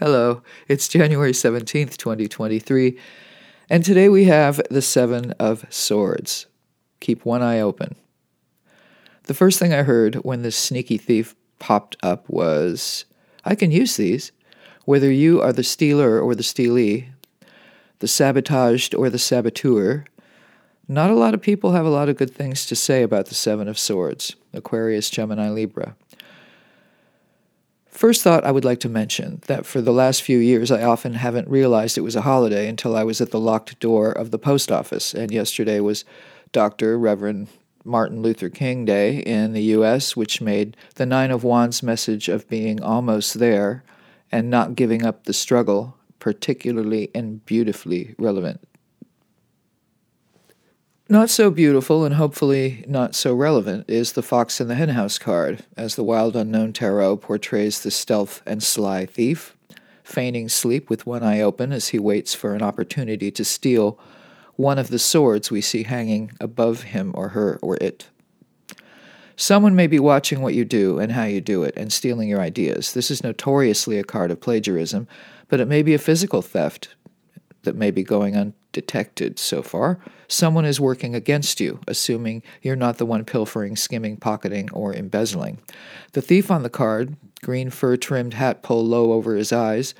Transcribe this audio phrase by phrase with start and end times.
[0.00, 2.98] Hello, it's January 17th, 2023,
[3.68, 6.46] and today we have the Seven of Swords.
[7.00, 7.96] Keep one eye open.
[9.24, 13.04] The first thing I heard when this sneaky thief popped up was
[13.44, 14.32] I can use these.
[14.86, 17.08] Whether you are the stealer or the stealee,
[17.98, 20.06] the sabotaged or the saboteur,
[20.88, 23.34] not a lot of people have a lot of good things to say about the
[23.34, 25.94] Seven of Swords Aquarius, Gemini, Libra.
[27.90, 31.14] First thought I would like to mention that for the last few years I often
[31.14, 34.38] haven't realized it was a holiday until I was at the locked door of the
[34.38, 36.04] post office, and yesterday was
[36.52, 36.98] Dr.
[36.98, 37.48] Reverend
[37.84, 42.48] Martin Luther King Day in the US, which made the Nine of Wands message of
[42.48, 43.82] being almost there
[44.30, 48.60] and not giving up the struggle particularly and beautifully relevant.
[51.10, 55.64] Not so beautiful and hopefully not so relevant is the Fox in the Henhouse card,
[55.76, 59.56] as the Wild Unknown Tarot portrays the stealth and sly thief,
[60.04, 63.98] feigning sleep with one eye open as he waits for an opportunity to steal
[64.54, 68.06] one of the swords we see hanging above him or her or it.
[69.34, 72.40] Someone may be watching what you do and how you do it and stealing your
[72.40, 72.92] ideas.
[72.92, 75.08] This is notoriously a card of plagiarism,
[75.48, 76.94] but it may be a physical theft
[77.62, 79.98] that may be going undetected so far.
[80.28, 85.58] Someone is working against you, assuming you're not the one pilfering, skimming, pocketing, or embezzling.
[86.12, 89.94] The thief on the card, green fur trimmed hat pulled low over his eyes,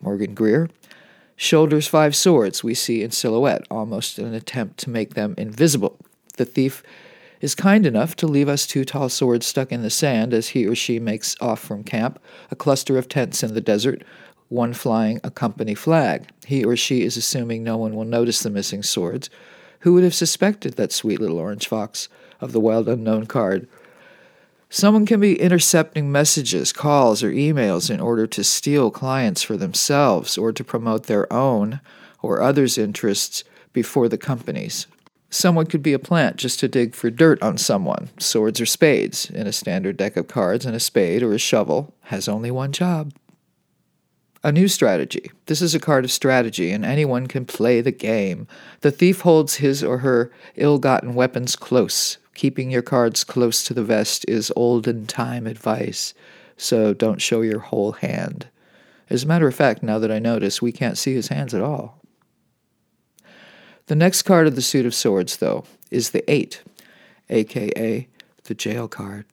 [0.00, 0.68] Morgan Greer,
[1.36, 5.98] shoulders five swords we see in silhouette, almost an attempt to make them invisible.
[6.36, 6.82] The thief
[7.40, 10.66] is kind enough to leave us two tall swords stuck in the sand as he
[10.66, 12.18] or she makes off from camp,
[12.50, 14.02] a cluster of tents in the desert,
[14.48, 16.28] one flying a company flag.
[16.46, 19.30] He or she is assuming no one will notice the missing swords.
[19.80, 22.08] Who would have suspected that sweet little orange fox
[22.40, 23.68] of the wild unknown card?
[24.70, 30.36] Someone can be intercepting messages, calls, or emails in order to steal clients for themselves
[30.36, 31.80] or to promote their own
[32.22, 34.86] or others' interests before the company's.
[35.30, 38.08] Someone could be a plant just to dig for dirt on someone.
[38.18, 39.30] Swords or spades.
[39.30, 42.72] In a standard deck of cards, and a spade or a shovel has only one
[42.72, 43.12] job
[44.44, 45.30] a new strategy.
[45.46, 48.46] This is a card of strategy, and anyone can play the game.
[48.82, 52.18] The thief holds his or her ill gotten weapons close.
[52.34, 56.12] Keeping your cards close to the vest is olden time advice,
[56.58, 58.48] so don't show your whole hand.
[59.08, 61.62] As a matter of fact, now that I notice, we can't see his hands at
[61.62, 62.00] all.
[63.86, 66.62] The next card of the suit of swords, though, is the Eight,
[67.30, 68.08] aka
[68.44, 69.24] the jail card.